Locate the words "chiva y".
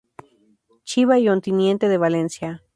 0.83-1.29